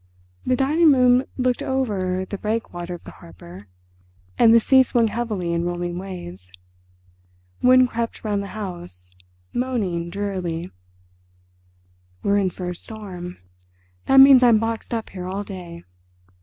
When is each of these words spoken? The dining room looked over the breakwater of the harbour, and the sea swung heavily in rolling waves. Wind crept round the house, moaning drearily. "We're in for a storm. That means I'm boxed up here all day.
The 0.47 0.55
dining 0.55 0.91
room 0.93 1.25
looked 1.37 1.61
over 1.61 2.25
the 2.25 2.39
breakwater 2.39 2.95
of 2.95 3.03
the 3.03 3.11
harbour, 3.11 3.67
and 4.35 4.51
the 4.51 4.59
sea 4.59 4.81
swung 4.81 5.09
heavily 5.09 5.53
in 5.53 5.63
rolling 5.63 5.99
waves. 5.99 6.51
Wind 7.61 7.87
crept 7.91 8.23
round 8.23 8.41
the 8.41 8.47
house, 8.57 9.11
moaning 9.53 10.09
drearily. 10.09 10.71
"We're 12.23 12.39
in 12.39 12.49
for 12.49 12.71
a 12.71 12.75
storm. 12.75 13.37
That 14.07 14.19
means 14.21 14.41
I'm 14.41 14.57
boxed 14.57 14.91
up 14.91 15.11
here 15.11 15.27
all 15.27 15.43
day. 15.43 15.83